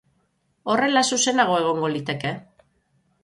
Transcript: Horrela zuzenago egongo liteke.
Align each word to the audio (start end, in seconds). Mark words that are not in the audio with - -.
Horrela 0.73 1.03
zuzenago 1.11 1.59
egongo 1.65 1.91
liteke. 1.97 2.35